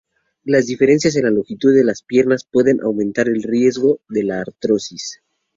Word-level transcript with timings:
Las 0.43 0.65
diferencias 0.65 1.15
en 1.15 1.25
la 1.25 1.29
longitud 1.29 1.75
de 1.75 1.83
las 1.83 2.01
piernas 2.01 2.43
pueden 2.49 2.81
aumentar 2.81 3.29
el 3.29 3.43
riesgo 3.43 3.99
de 4.09 4.31
artrosis. 4.33 5.21